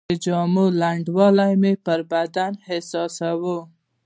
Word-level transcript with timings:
د 0.09 0.11
جامو 0.25 0.65
لوندوالی 0.81 1.53
مې 1.61 1.73
پر 1.85 1.99
بدن 2.11 2.51
احساساوه. 2.69 3.57